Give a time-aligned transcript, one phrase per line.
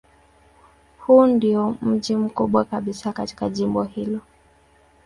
[0.99, 4.19] Huu ndiyo mji mkubwa kabisa katika jimbo hili.